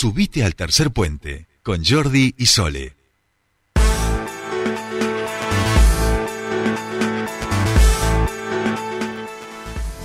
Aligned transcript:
Subite 0.00 0.42
al 0.44 0.54
tercer 0.54 0.92
puente 0.92 1.46
con 1.62 1.84
Jordi 1.84 2.34
y 2.38 2.46
Sole. 2.46 2.94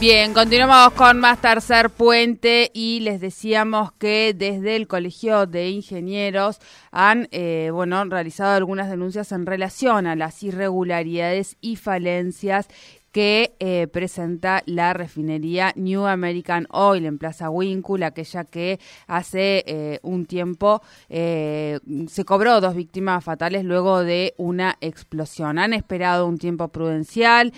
Bien, 0.02 0.34
continuamos 0.34 0.92
con 0.96 1.21
más 1.21 1.39
tercer 1.39 1.89
puente 1.89 2.71
y 2.73 3.00
les 3.00 3.21
decíamos 3.21 3.94
que 3.94 4.36
desde 4.38 4.76
el 4.76 4.89
Colegio 4.89 5.46
de 5.46 5.70
Ingenieros 5.70 6.60
han 6.92 7.30
eh, 7.32 7.70
bueno 7.72 8.04
realizado 8.04 8.54
algunas 8.54 8.90
denuncias 8.90 9.32
en 9.32 9.46
relación 9.46 10.08
a 10.08 10.18
las 10.18 10.44
irregularidades 10.44 11.56
y 11.62 11.78
falencias 11.78 12.68
que 13.16 13.56
eh, 13.62 13.88
presenta 13.88 14.62
la 14.66 14.92
refinería 14.92 15.72
New 15.78 16.05
American 16.05 16.68
Oil 16.70 17.05
en 17.05 17.18
Plaza 17.18 17.49
Winkle, 17.49 18.04
aquella 18.04 18.44
que 18.44 18.77
hace 19.08 19.63
eh, 19.68 19.99
un 20.04 20.26
tiempo 20.26 20.81
eh, 21.08 21.80
se 22.09 22.25
cobró 22.25 22.59
dos 22.59 22.75
víctimas 22.75 23.23
fatales 23.23 23.63
luego 23.63 24.03
de 24.03 24.34
una 24.36 24.75
explosión. 24.81 25.59
Han 25.59 25.72
esperado 25.72 26.27
un 26.27 26.38
tiempo 26.38 26.67
prudencial 26.67 27.53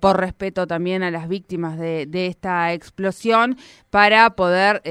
por 0.00 0.18
respeto 0.18 0.66
también 0.66 1.02
a 1.02 1.10
las 1.10 1.28
víctimas 1.28 1.78
de, 1.78 2.06
de 2.06 2.28
esta 2.28 2.72
explosión 2.72 3.58
para 3.90 4.30
poder 4.30 4.82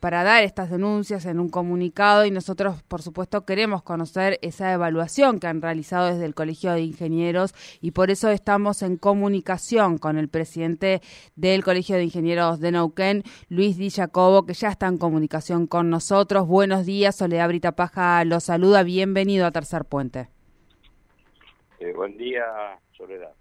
para 0.00 0.22
dar 0.22 0.44
estas 0.44 0.70
denuncias 0.70 1.26
en 1.26 1.40
un 1.40 1.48
comunicado 1.48 2.24
y 2.24 2.30
nosotros 2.30 2.82
por 2.84 3.02
supuesto 3.02 3.44
queremos 3.44 3.82
conocer 3.82 4.38
esa 4.42 4.72
evaluación 4.72 5.40
que 5.40 5.46
han 5.46 5.60
realizado 5.60 6.06
desde 6.06 6.24
el 6.24 6.34
Colegio 6.34 6.72
de 6.72 6.82
Ingenieros 6.82 7.54
y 7.80 7.90
por 7.90 8.10
eso 8.10 8.30
estamos 8.30 8.82
en 8.82 8.96
comunicación 8.96 9.25
comunicación 9.26 9.98
con 9.98 10.18
el 10.18 10.28
presidente 10.28 11.02
del 11.34 11.64
Colegio 11.64 11.96
de 11.96 12.04
Ingenieros 12.04 12.60
de 12.60 12.70
Neuquén, 12.70 13.24
Luis 13.48 13.76
Di 13.76 13.90
Jacobo, 13.90 14.46
que 14.46 14.54
ya 14.54 14.68
está 14.68 14.86
en 14.86 14.98
comunicación 14.98 15.66
con 15.66 15.90
nosotros. 15.90 16.46
Buenos 16.46 16.86
días, 16.86 17.16
Soledad 17.16 17.48
Brita 17.48 17.72
Paja 17.72 18.24
lo 18.24 18.38
saluda. 18.38 18.84
Bienvenido 18.84 19.44
a 19.44 19.50
Tercer 19.50 19.84
Puente. 19.84 20.35
Eh, 21.80 21.92
buen 21.92 22.16
día, 22.16 22.44
Soledad. 22.96 23.34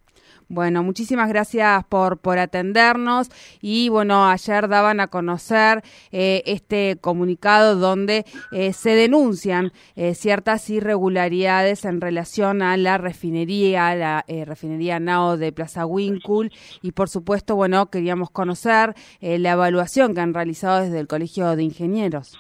Bueno, 0.47 0.83
muchísimas 0.83 1.27
gracias 1.27 1.83
por, 1.85 2.19
por 2.19 2.37
atendernos 2.37 3.29
y 3.61 3.89
bueno, 3.89 4.27
ayer 4.27 4.67
daban 4.67 4.99
a 4.99 5.07
conocer 5.07 5.81
eh, 6.11 6.43
este 6.45 6.97
comunicado 7.01 7.75
donde 7.75 8.25
eh, 8.51 8.71
se 8.71 8.91
denuncian 8.91 9.71
eh, 9.95 10.13
ciertas 10.13 10.69
irregularidades 10.69 11.83
en 11.85 11.99
relación 11.99 12.61
a 12.61 12.77
la 12.77 12.99
refinería, 12.99 13.95
la 13.95 14.23
refinería 14.45 14.99
NAO 14.99 15.37
de 15.37 15.51
Plaza 15.51 15.87
Winkle 15.87 16.51
y 16.83 16.91
por 16.91 17.09
supuesto, 17.09 17.55
bueno, 17.55 17.89
queríamos 17.89 18.29
conocer 18.29 18.93
la 19.21 19.51
evaluación 19.53 20.13
que 20.13 20.21
han 20.21 20.33
realizado 20.33 20.83
desde 20.83 20.99
el 20.99 21.07
Colegio 21.07 21.55
de 21.55 21.63
Ingenieros. 21.63 22.37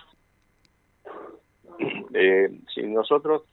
sí, 2.73 2.83
nosotros 2.83 3.43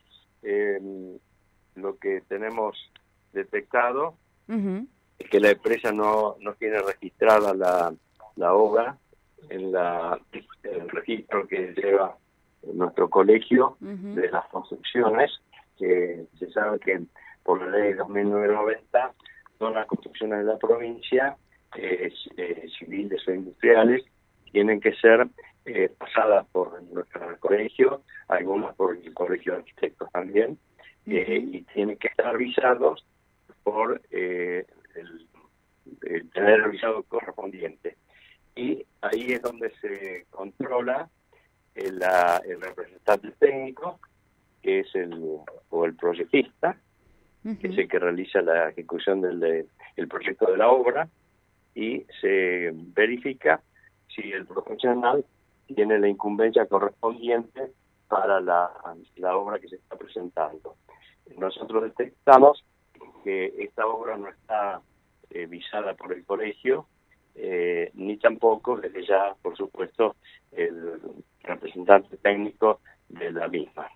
lo 1.75 1.99
que 1.99 2.23
tenemos 2.29 2.91
detectado 3.33 4.15
es 5.19 5.31
que 5.31 5.41
la 5.41 5.51
empresa 5.51 5.93
no, 5.93 6.37
no 6.41 6.55
tiene 6.55 6.79
registrada 6.81 7.55
la, 7.55 7.95
la 8.37 8.55
obra 8.55 8.99
en 9.49 9.73
la 9.73 10.21
el 10.63 10.89
registro 10.91 11.47
que 11.47 11.75
lleva 11.75 12.17
nuestro 12.75 13.09
colegio 13.11 13.77
de 13.81 14.31
las 14.31 14.47
construcciones, 14.49 15.31
que 15.79 16.27
se 16.39 16.51
sabe 16.53 16.79
que 16.79 17.01
por 17.43 17.61
la 17.61 17.77
ley 17.77 17.93
2990 17.95 19.13
todas 19.59 19.75
las 19.75 19.87
construcciones 19.87 20.39
de 20.39 20.45
la 20.45 20.59
provincia, 20.59 21.37
eh, 21.77 22.13
eh, 22.37 22.69
civiles 22.79 23.27
o 23.27 23.33
industriales, 23.33 24.05
tienen 24.51 24.81
que 24.81 24.93
ser 24.95 25.29
eh, 25.65 25.89
pasadas 25.97 26.47
por 26.53 26.83
nuestro 26.83 27.39
colegio, 27.41 28.03
algunas 28.29 28.75
por 28.75 28.97
el 28.97 29.15
colegio 29.15 29.53
de 29.53 29.59
arquitectos 29.61 30.11
también, 30.13 30.59
y 31.07 31.63
tienen 31.75 31.97
que 31.97 32.09
estar 32.09 32.27
avisados 32.27 33.05
por 33.63 34.01
eh, 34.11 34.67
el, 34.95 36.31
tener 36.31 36.61
el 36.61 36.71
visado 36.71 37.03
correspondiente. 37.05 37.97
Y 38.55 38.85
ahí 39.01 39.33
es 39.33 39.43
donde 39.43 39.73
se 39.81 40.27
controla 40.31 41.09
el, 41.75 42.01
el 42.45 42.61
representante 42.61 43.31
técnico, 43.39 43.99
que 44.63 44.81
es 44.81 44.95
el, 44.95 45.39
o 45.71 45.85
el 45.85 45.95
proyectista, 45.95 46.77
que 47.43 47.69
es 47.69 47.79
el 47.79 47.89
que 47.89 47.99
realiza 47.99 48.41
la 48.43 48.69
ejecución 48.69 49.21
del 49.21 49.69
el 49.97 50.09
proyecto 50.09 50.51
de 50.51 50.57
la 50.57 50.71
obra, 50.71 51.09
y 51.75 52.05
se 52.21 52.71
verifica 52.73 53.61
si 54.15 54.31
el 54.33 54.47
profesional 54.47 55.25
tiene 55.67 55.99
la 55.99 56.09
incumbencia 56.09 56.67
correspondiente 56.67 57.73
para 58.09 58.41
la, 58.41 58.71
la 59.17 59.37
obra 59.37 59.59
que 59.59 59.69
se 59.69 59.77
está 59.77 59.97
presentando. 59.97 60.77
Nosotros 61.39 61.83
detectamos 61.85 62.65
que 63.25 63.55
esta 63.59 63.87
obra 63.87 64.17
no 64.17 64.29
está 64.29 64.81
eh, 65.31 65.47
visada 65.47 65.95
por 65.95 66.13
el 66.13 66.25
colegio, 66.25 66.87
eh, 67.35 67.91
ni 67.95 68.17
tampoco 68.19 68.77
desde 68.77 69.07
ya, 69.07 69.35
por 69.41 69.57
supuesto, 69.57 70.17
el 70.53 71.01
representante 71.43 72.17
técnico 72.19 72.81
de 73.09 73.33
la 73.33 73.49
misma. 73.49 73.89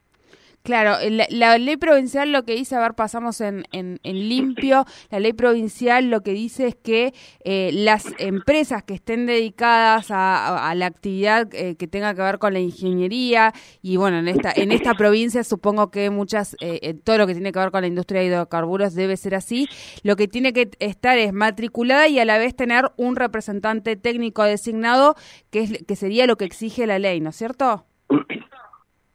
Claro, 0.67 0.97
la, 1.31 1.59
ley 1.59 1.77
provincial 1.77 2.33
lo 2.33 2.43
que 2.43 2.57
dice, 2.57 2.75
a 2.75 2.81
ver, 2.81 2.95
pasamos 2.95 3.41
en, 3.41 3.67
en, 3.71 4.01
limpio, 4.03 4.85
la 5.13 5.21
ley 5.21 5.33
provincial 5.33 6.11
lo 6.11 6.23
que 6.23 6.33
dice 6.33 6.67
es 6.67 6.75
que 6.75 7.15
eh, 7.45 7.71
las 7.73 8.13
empresas 8.19 8.83
que 8.83 8.95
estén 8.95 9.27
dedicadas 9.27 10.09
a, 10.11 10.75
la 10.75 10.87
actividad 10.87 11.55
eh, 11.55 11.77
que 11.77 11.87
tenga 11.87 12.17
que 12.17 12.23
ver 12.23 12.41
con 12.41 12.53
la 12.53 12.59
ingeniería, 12.59 13.53
y 13.81 13.97
bueno, 13.97 14.19
en 14.19 14.27
esta, 14.27 14.53
en 14.57 14.73
esta 14.73 14.95
provincia 14.95 15.45
supongo 15.45 15.93
que 15.93 16.11
muchas, 16.11 16.57
eh, 16.61 16.95
todo 16.95 17.17
lo 17.19 17.29
que 17.29 17.35
tiene 17.35 17.53
que 17.53 17.61
ver 17.61 17.71
con 17.71 17.83
la 17.83 17.87
industria 17.87 18.23
de 18.23 18.27
hidrocarburos 18.27 18.97
debe 18.97 19.17
ser 19.17 19.37
así, 19.37 19.69
lo 20.03 20.17
que 20.17 20.27
tiene 20.27 20.53
que 20.53 20.71
estar 20.81 21.17
es 21.17 21.33
matriculada 21.33 22.09
y 22.09 22.19
a 22.19 22.25
la 22.25 22.39
vez 22.39 22.57
tener 22.57 22.91
un 22.97 23.15
representante 23.15 23.95
técnico 23.95 24.43
designado, 24.43 25.15
que, 25.53 25.61
es, 25.61 25.85
que 25.87 25.95
sería 25.95 26.27
lo 26.27 26.35
que 26.35 26.45
exige 26.45 26.89
la 26.89 26.99
ley, 26.99 27.21
¿no 27.21 27.31
es 27.31 27.37
cierto? 27.37 27.87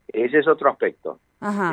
Ese 0.07 0.39
es 0.39 0.47
otro 0.47 0.69
aspecto. 0.69 1.19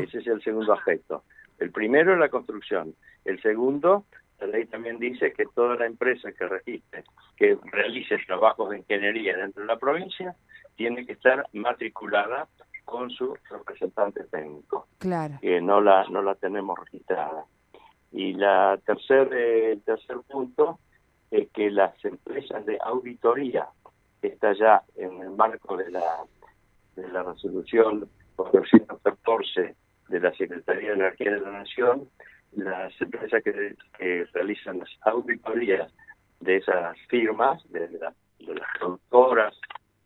Ese 0.03 0.19
es 0.19 0.27
el 0.27 0.43
segundo 0.43 0.73
aspecto. 0.73 1.25
El 1.59 1.71
primero 1.71 2.15
es 2.15 2.19
la 2.19 2.29
construcción. 2.29 2.95
El 3.25 3.41
segundo, 3.43 4.05
la 4.41 4.47
ley 4.47 4.67
también 4.67 4.99
dice 4.99 5.33
que 5.33 5.45
toda 5.55 5.77
la 5.77 5.87
empresa 5.87 6.33
que 6.33 6.47
registre, 6.47 7.05
que 7.37 7.59
realice 7.65 8.17
trabajos 8.27 8.71
de 8.71 8.79
ingeniería 8.79 9.37
dentro 9.37 9.63
de 9.63 9.69
la 9.69 9.77
provincia, 9.77 10.35
tiene 10.77 11.05
que 11.05 11.13
estar 11.13 11.47
matriculada 11.53 12.49
con 12.85 13.11
su 13.11 13.37
representante 13.51 14.25
técnico. 14.25 14.87
Claro. 14.99 15.35
Que 15.43 15.61
no 15.61 15.81
la, 15.81 16.05
no 16.09 16.23
la 16.23 16.35
tenemos 16.37 16.79
registrada. 16.79 17.45
Y 18.13 18.33
la 18.33 18.79
tercer, 18.87 19.31
eh, 19.35 19.73
el 19.73 19.83
tercer 19.83 20.17
punto 20.27 20.79
es 21.31 21.51
que 21.51 21.71
las 21.71 22.03
empresas 22.05 22.65
de 22.65 22.79
auditoría, 22.83 23.69
que 24.23 24.29
está 24.29 24.55
ya 24.55 24.83
en 24.97 25.21
el 25.21 25.31
marco 25.31 25.77
de 25.77 25.91
la, 25.91 26.25
de 26.97 27.09
la 27.09 27.23
resolución 27.23 28.09
414 28.39 29.75
de 30.09 30.21
la 30.21 30.33
Secretaría 30.35 30.91
de 30.91 30.95
Energía 30.95 31.33
de 31.33 31.41
la 31.41 31.51
Nación, 31.51 32.09
las 32.53 32.99
empresas 33.01 33.43
que, 33.43 33.75
realizan 34.33 34.79
las 34.79 34.89
auditorías 35.03 35.93
de 36.41 36.57
esas 36.57 36.97
firmas, 37.09 37.61
de, 37.71 37.91
las 37.99 38.15
productoras, 38.79 39.55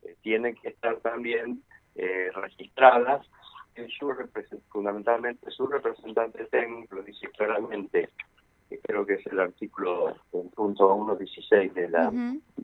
eh, 0.02 0.16
tienen 0.22 0.54
que 0.56 0.70
estar 0.70 0.96
también 0.96 1.62
eh, 1.94 2.30
registradas 2.34 3.26
en 3.74 3.88
su 3.90 4.12
fundamentalmente 4.68 5.50
su 5.50 5.66
representante 5.66 6.44
técnico 6.46 6.96
lo 6.96 7.02
dice 7.02 7.26
claramente 7.36 8.10
creo 8.82 9.06
que 9.06 9.14
es 9.14 9.26
el 9.28 9.40
artículo 9.40 10.14
punto 10.30 10.94
1.16 10.94 11.72
de 11.72 11.88
la 11.88 12.10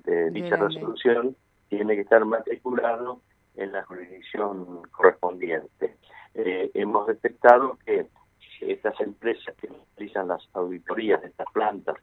de 0.04 0.30
dicha 0.30 0.56
resolución 0.56 1.34
tiene 1.70 1.94
que 1.94 2.02
estar 2.02 2.24
matriculado 2.26 3.22
en 3.58 3.72
la 3.72 3.82
jurisdicción 3.84 4.82
correspondiente. 4.90 5.96
Eh, 6.34 6.70
hemos 6.74 7.06
detectado 7.06 7.78
que 7.84 8.06
estas 8.60 8.98
empresas 9.00 9.54
que 9.56 9.68
realizan 9.96 10.28
las 10.28 10.48
auditorías 10.52 11.20
de 11.20 11.28
estas 11.28 11.46
plantas 11.52 11.96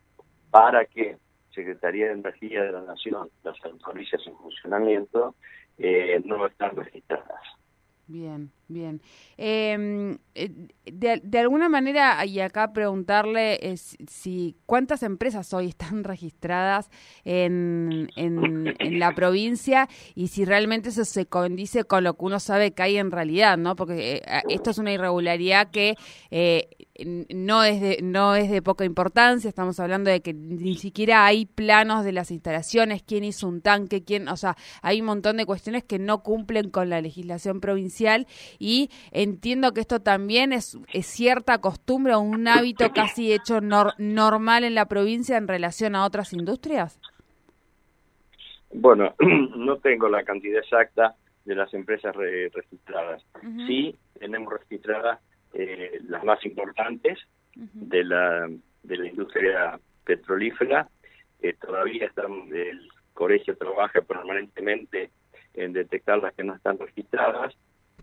para 0.51 0.85
que 0.85 1.17
Secretaría 1.51 2.07
de 2.07 2.13
Energía 2.13 2.63
de 2.63 2.71
la 2.73 2.81
Nación 2.81 3.29
las 3.43 3.63
autorice 3.63 4.17
en 4.25 4.37
funcionamiento 4.37 5.35
eh, 5.77 6.21
no 6.25 6.45
están 6.45 6.75
registradas. 6.75 7.41
Bien, 8.07 8.51
bien. 8.67 9.01
Em, 9.35 10.19
eh, 10.35 10.51
de, 10.85 11.21
de, 11.23 11.39
alguna 11.39 11.69
manera, 11.69 12.23
y 12.23 12.39
acá 12.39 12.71
preguntarle 12.71 13.59
si 13.77 14.55
cuántas 14.67 15.01
empresas 15.01 15.51
hoy 15.55 15.69
están 15.69 16.03
registradas 16.03 16.91
en, 17.23 18.07
en, 18.15 18.99
la 18.99 19.15
provincia 19.15 19.89
y 20.13 20.27
si 20.27 20.45
realmente 20.45 20.89
eso 20.89 21.03
se 21.03 21.25
condice 21.25 21.85
con 21.85 22.03
lo 22.03 22.15
que 22.15 22.25
uno 22.25 22.39
sabe 22.39 22.73
que 22.73 22.83
hay 22.83 22.97
en 22.97 23.09
realidad, 23.09 23.57
¿no? 23.57 23.75
Porque 23.75 24.17
eh, 24.17 24.41
esto 24.49 24.69
es 24.69 24.77
una 24.77 24.93
irregularidad 24.93 25.71
que 25.71 25.95
eh, 26.29 26.69
no 27.03 27.63
es 27.63 27.81
de 27.81 27.99
no 28.01 28.35
es 28.35 28.49
de 28.49 28.61
poca 28.61 28.85
importancia 28.85 29.49
estamos 29.49 29.79
hablando 29.79 30.09
de 30.09 30.21
que 30.21 30.33
ni 30.33 30.75
siquiera 30.75 31.25
hay 31.25 31.45
planos 31.45 32.05
de 32.05 32.13
las 32.13 32.31
instalaciones 32.31 33.03
quién 33.03 33.23
hizo 33.23 33.47
un 33.47 33.61
tanque 33.61 34.03
quién 34.03 34.29
o 34.29 34.37
sea 34.37 34.55
hay 34.81 35.01
un 35.01 35.07
montón 35.07 35.37
de 35.37 35.45
cuestiones 35.45 35.83
que 35.83 35.99
no 35.99 36.23
cumplen 36.23 36.69
con 36.69 36.89
la 36.89 37.01
legislación 37.01 37.59
provincial 37.59 38.27
y 38.59 38.89
entiendo 39.11 39.73
que 39.73 39.81
esto 39.81 39.99
también 39.99 40.53
es, 40.53 40.77
es 40.93 41.05
cierta 41.05 41.59
costumbre 41.59 42.13
o 42.13 42.19
un 42.19 42.47
hábito 42.47 42.91
casi 42.93 43.33
hecho 43.33 43.59
normal 43.61 44.63
en 44.63 44.75
la 44.75 44.85
provincia 44.85 45.37
en 45.37 45.47
relación 45.47 45.95
a 45.95 46.05
otras 46.05 46.31
industrias. 46.31 46.99
Bueno 48.73 49.15
no 49.57 49.77
tengo 49.77 50.07
la 50.07 50.23
cantidad 50.23 50.59
exacta 50.59 51.15
de 51.43 51.55
las 51.55 51.73
empresas 51.73 52.15
registradas. 52.15 53.23
Sí 53.67 53.95
tenemos 54.17 54.53
registradas 54.53 55.19
eh, 55.55 55.99
las 56.07 56.23
más 56.23 56.45
importantes 56.45 57.17
de 57.55 58.03
la 58.03 58.49
de 58.87 58.97
la 58.97 59.07
industria 59.07 59.79
petrolífera. 60.03 60.87
Eh, 61.41 61.53
todavía 61.59 62.05
están, 62.05 62.31
el 62.53 62.87
colegio 63.13 63.57
trabaja 63.57 64.01
permanentemente 64.01 65.09
en 65.53 65.73
detectar 65.73 66.19
las 66.19 66.33
que 66.33 66.43
no 66.43 66.55
están 66.55 66.77
registradas 66.77 67.53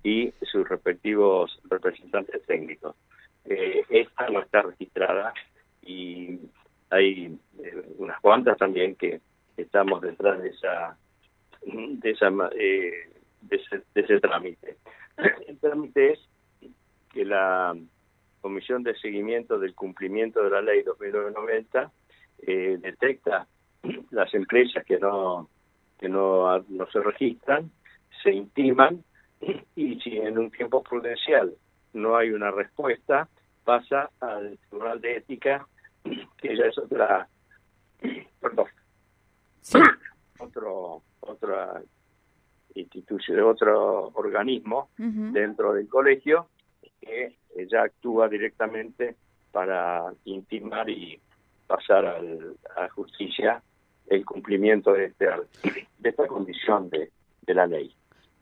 y 0.02 0.32
sus 0.42 0.68
respectivos 0.68 1.60
representantes 1.64 2.44
técnicos. 2.46 2.96
Eh, 3.44 3.82
esta 3.88 4.28
no 4.28 4.40
está 4.42 4.62
registrada 4.62 5.32
y 5.82 6.38
hay 6.90 7.36
eh, 7.62 7.82
unas 7.98 8.20
cuantas 8.20 8.56
también 8.58 8.94
que 8.96 9.20
estamos 9.56 10.00
detrás 10.02 10.40
de 10.42 10.48
esa 10.48 10.96
de 11.64 12.10
esa 12.10 12.30
de, 12.30 13.56
ese, 13.56 13.82
de 13.94 14.00
ese 14.00 14.20
trámite. 14.20 14.76
El 15.46 15.58
trámite 15.58 16.12
es 16.12 16.28
que 17.12 17.24
la 17.24 17.76
Comisión 18.40 18.82
de 18.82 18.96
Seguimiento 18.96 19.58
del 19.58 19.74
Cumplimiento 19.74 20.42
de 20.42 20.50
la 20.50 20.62
Ley 20.62 20.82
2990 20.82 21.90
eh, 22.46 22.78
detecta 22.80 23.46
las 24.10 24.32
empresas 24.34 24.84
que 24.84 24.98
no 24.98 25.48
que 25.98 26.08
no, 26.08 26.58
no 26.68 26.86
se 26.90 27.00
registran, 27.00 27.70
se 28.24 28.32
intiman 28.32 29.04
y 29.76 30.00
si 30.00 30.16
en 30.16 30.36
un 30.36 30.50
tiempo 30.50 30.82
prudencial 30.82 31.54
no 31.92 32.16
hay 32.16 32.30
una 32.30 32.50
respuesta, 32.50 33.28
pasa 33.64 34.10
al 34.18 34.58
Tribunal 34.68 35.00
de 35.00 35.18
Ética, 35.18 35.66
que 36.38 36.56
ya 36.56 36.64
es 36.64 36.76
otra, 36.76 37.28
perdón, 38.40 38.66
otro, 40.40 41.02
otra 41.20 41.80
institución, 42.74 43.40
otro 43.40 44.08
organismo 44.14 44.90
dentro 44.96 45.72
del 45.72 45.88
colegio 45.88 46.48
ella 47.56 47.82
actúa 47.82 48.28
directamente 48.28 49.16
para 49.50 50.12
intimar 50.24 50.88
y 50.88 51.20
pasar 51.66 52.04
al, 52.06 52.56
a 52.76 52.88
justicia 52.90 53.62
el 54.08 54.24
cumplimiento 54.24 54.92
de, 54.92 55.06
este, 55.06 55.28
esta 56.02 56.26
condición 56.26 56.90
de, 56.90 57.10
de 57.42 57.54
la 57.54 57.66
ley. 57.66 57.94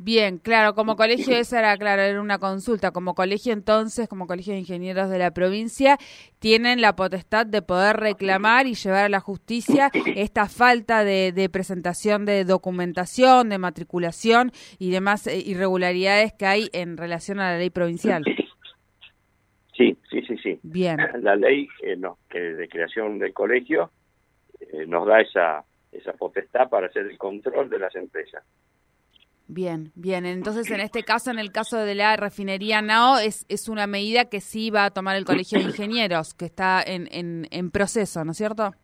Bien, 0.03 0.39
claro, 0.39 0.75
como 0.75 0.97
colegio 0.97 1.37
esa 1.37 1.59
era, 1.59 1.77
claro, 1.77 2.01
era 2.01 2.23
una 2.23 2.39
consulta. 2.39 2.91
Como 2.91 3.15
colegio 3.15 3.53
entonces, 3.53 4.09
como 4.09 4.27
colegio 4.27 4.55
de 4.55 4.61
ingenieros 4.61 5.11
de 5.11 5.19
la 5.19 5.31
provincia, 5.33 5.99
tienen 6.39 6.81
la 6.81 6.97
potestad 6.97 7.45
de 7.45 7.61
poder 7.61 7.99
reclamar 7.99 8.67
y 8.67 8.77
llevar 8.77 9.05
a 9.05 9.09
la 9.11 9.21
justicia 9.21 9.91
esta 10.17 10.47
falta 10.49 11.05
de, 11.05 11.33
de 11.33 11.51
presentación 11.51 12.25
de 12.25 12.47
documentación, 12.47 13.51
de 13.51 13.59
matriculación 13.59 14.53
y 14.79 14.91
demás 14.91 15.27
eh, 15.27 15.37
irregularidades 15.37 16.33
que 16.33 16.47
hay 16.47 16.71
en 16.73 16.97
relación 16.97 17.39
a 17.39 17.53
la 17.53 17.59
ley 17.59 17.69
provincial. 17.69 18.25
Sí, 19.81 19.97
sí, 20.11 20.21
sí, 20.29 20.37
sí. 20.43 20.59
Bien. 20.63 20.99
La 21.23 21.37
ley 21.37 21.67
eh, 21.83 21.97
no, 21.97 22.19
que 22.29 22.39
de 22.39 22.69
creación 22.69 23.19
del 23.19 23.33
colegio 23.33 23.91
eh, 24.61 24.85
nos 24.87 25.07
da 25.07 25.23
esa, 25.23 25.65
esa 25.91 26.13
potestad 26.13 26.69
para 26.69 26.89
hacer 26.89 27.07
el 27.07 27.17
control 27.17 27.71
de 27.71 27.79
las 27.79 27.95
empresas. 27.97 28.45
Bien, 29.49 29.91
bien. 29.95 30.27
Entonces, 30.27 30.71
en 30.71 30.81
este 30.81 31.03
caso, 31.03 31.31
en 31.31 31.39
el 31.39 31.51
caso 31.51 31.79
de 31.79 31.95
la 31.95 32.15
refinería 32.17 32.83
NAO, 32.83 33.19
es, 33.19 33.47
es 33.49 33.71
una 33.71 33.87
medida 33.87 34.27
que 34.27 34.41
sí 34.41 34.71
va 34.71 34.85
a 34.85 34.91
tomar 34.91 35.17
el 35.17 35.25
Colegio 35.25 35.59
de 35.59 35.65
Ingenieros, 35.65 36.35
que 36.35 36.45
está 36.45 36.83
en, 36.87 37.09
en, 37.11 37.49
en 37.51 37.71
proceso, 37.71 38.23
¿no 38.25 38.33
es 38.33 38.37
cierto? 38.37 38.75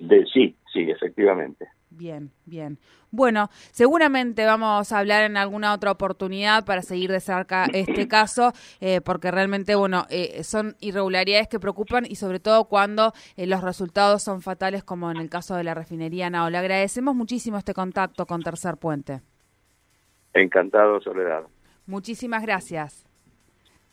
De, 0.00 0.26
sí, 0.26 0.56
sí, 0.72 0.90
efectivamente. 0.90 1.68
Bien, 1.94 2.30
bien. 2.46 2.78
Bueno, 3.10 3.50
seguramente 3.70 4.46
vamos 4.46 4.92
a 4.92 4.98
hablar 4.98 5.24
en 5.24 5.36
alguna 5.36 5.74
otra 5.74 5.90
oportunidad 5.90 6.64
para 6.64 6.80
seguir 6.80 7.12
de 7.12 7.20
cerca 7.20 7.66
este 7.72 8.08
caso, 8.08 8.52
eh, 8.80 9.02
porque 9.02 9.30
realmente, 9.30 9.74
bueno, 9.74 10.06
eh, 10.08 10.42
son 10.42 10.74
irregularidades 10.80 11.48
que 11.48 11.60
preocupan 11.60 12.06
y 12.06 12.16
sobre 12.16 12.40
todo 12.40 12.64
cuando 12.64 13.12
eh, 13.36 13.46
los 13.46 13.62
resultados 13.62 14.22
son 14.22 14.40
fatales, 14.40 14.84
como 14.84 15.10
en 15.10 15.18
el 15.18 15.28
caso 15.28 15.54
de 15.54 15.64
la 15.64 15.74
refinería 15.74 16.30
Nao. 16.30 16.48
Le 16.48 16.58
agradecemos 16.58 17.14
muchísimo 17.14 17.58
este 17.58 17.74
contacto 17.74 18.26
con 18.26 18.42
Tercer 18.42 18.78
Puente. 18.78 19.20
Encantado, 20.32 21.00
Soledad. 21.02 21.42
Muchísimas 21.86 22.42
gracias. 22.42 23.11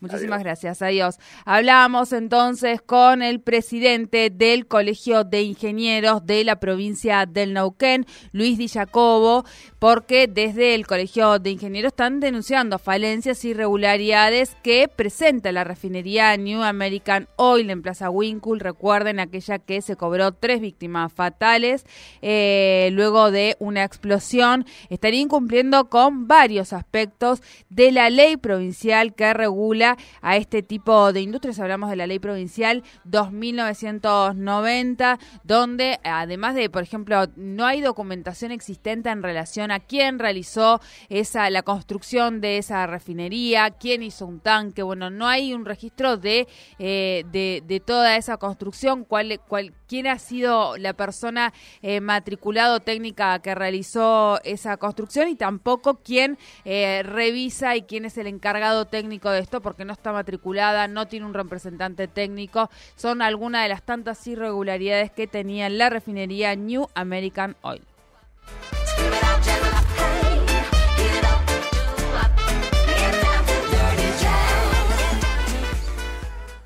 Muchísimas 0.02 0.42
gracias, 0.42 0.82
adiós. 0.82 1.20
Hablamos 1.44 2.14
entonces 2.14 2.82
con 2.82 3.22
el 3.22 3.42
presidente 3.42 4.30
del 4.30 4.66
Colegio 4.66 5.26
de 5.26 5.42
Ingenieros 5.42 6.26
de 6.26 6.46
la 6.46 6.58
provincia 6.58 7.26
del 7.26 7.54
Neuquén, 7.54 8.06
Luis 8.32 8.58
Di 8.58 8.70
Jacobo, 8.70 9.44
porque 9.78 10.28
desde 10.28 10.74
el 10.74 10.88
Colegio 10.88 11.38
de 11.40 11.50
Ingenieros 11.50 11.92
están 11.92 12.22
denunciando 12.22 12.80
falencias 12.80 13.44
y 13.44 13.50
irregularidades 13.50 14.56
que 14.64 14.88
presenta 14.88 15.52
la 15.52 15.66
refinería 15.66 16.38
New 16.38 16.64
American 16.64 17.28
Oil 17.36 17.70
en 17.70 17.82
Plaza 17.82 18.10
Winkle. 18.10 18.60
Recuerden 18.60 19.20
aquella 19.20 19.60
que 19.60 19.82
se 19.82 19.98
cobró 19.98 20.32
tres 20.32 20.62
víctimas 20.62 21.12
fatales 21.12 21.86
eh, 22.22 22.90
luego 22.94 23.32
de 23.32 23.58
una 23.60 23.84
explosión. 23.84 24.66
Estaría 24.90 25.20
incumpliendo 25.20 25.90
con 25.90 26.30
varios 26.30 26.72
aspectos 26.72 27.42
de 27.70 27.92
la 27.92 28.10
ley 28.10 28.38
provincial 28.38 29.14
que 29.14 29.34
regula 29.34 29.89
a 30.22 30.38
este 30.38 30.64
tipo 30.64 31.14
de 31.14 31.22
industrias. 31.22 31.60
Hablamos 31.60 31.90
de 31.90 31.96
la 31.96 32.08
ley 32.08 32.20
provincial 32.20 32.84
2990, 33.06 35.20
donde 35.44 36.00
además 36.04 36.56
de, 36.56 36.70
por 36.70 36.84
ejemplo, 36.84 37.28
no 37.36 37.66
hay 37.66 37.82
documentación 37.82 38.52
existente 38.52 39.10
en 39.10 39.24
relación 39.24 39.72
a 39.72 39.80
quién 39.80 40.20
realizó 40.20 40.82
esa 41.10 41.50
la 41.50 41.64
construcción 41.64 42.42
de 42.42 42.58
esa 42.58 42.86
refinería, 42.88 43.72
quién 43.72 44.04
hizo 44.04 44.26
un 44.26 44.40
tanque, 44.40 44.84
bueno, 44.84 45.10
no 45.10 45.28
hay 45.28 45.54
un 45.54 45.66
registro 45.66 46.18
de, 46.18 46.48
eh, 46.78 47.24
de, 47.32 47.84
toda 47.86 48.18
esa 48.18 48.38
construcción, 48.38 49.06
cuál, 49.06 49.40
cuál, 49.48 49.74
quién 49.88 50.08
ha 50.08 50.20
sido 50.20 50.78
la 50.78 50.94
persona 50.94 51.54
eh, 51.82 52.02
matriculado 52.02 52.80
técnica 52.80 53.40
que 53.40 53.56
realizó 53.56 54.40
esa 54.44 54.78
construcción 54.78 55.30
y 55.30 55.36
tampoco 55.36 56.02
quién 56.04 56.38
eh, 56.66 57.02
revisa 57.04 57.76
y 57.76 57.84
quién 57.84 58.06
es 58.06 58.18
el 58.18 58.28
encargado 58.28 58.86
técnico 58.86 59.30
de 59.30 59.40
esto, 59.40 59.62
porque 59.62 59.79
que 59.80 59.86
no 59.86 59.94
está 59.94 60.12
matriculada, 60.12 60.90
no 60.90 61.08
tiene 61.08 61.26
un 61.26 61.34
representante 61.34 62.10
técnico. 62.10 62.70
Son 62.98 63.22
algunas 63.22 63.64
de 63.64 63.70
las 63.70 63.82
tantas 63.82 64.28
irregularidades 64.28 65.10
que 65.10 65.26
tenía 65.26 65.70
la 65.70 65.90
refinería 65.90 66.54
New 66.56 66.88
American 66.94 67.56
Oil. 67.62 67.82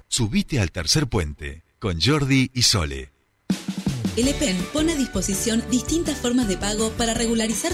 Subite 0.07 0.59
al 0.59 0.71
tercer 0.71 1.07
puente 1.07 1.63
con 1.79 2.01
Jordi 2.01 2.49
y 2.53 2.63
Sole. 2.63 3.11
El 4.15 4.27
EPEN 4.27 4.57
pone 4.71 4.93
a 4.93 4.95
disposición 4.95 5.63
distintas 5.71 6.17
formas 6.17 6.47
de 6.47 6.57
pago 6.57 6.91
para 6.91 7.13
regularizar 7.13 7.71